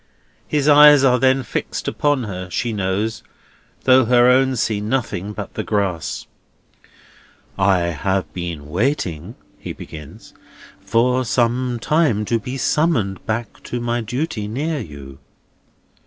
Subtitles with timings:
[0.47, 3.21] His eyes are then fixed upon her, she knows,
[3.83, 6.25] though her own see nothing but the grass.
[7.55, 10.33] "I have been waiting," he begins,
[10.79, 15.19] "for some time, to be summoned back to my duty near you."